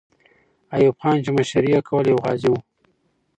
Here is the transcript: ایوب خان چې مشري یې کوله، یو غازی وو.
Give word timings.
ایوب 0.75 0.95
خان 1.01 1.17
چې 1.23 1.31
مشري 1.37 1.69
یې 1.73 1.79
کوله، 1.87 2.07
یو 2.11 2.21
غازی 2.23 2.47
وو. 2.51 2.59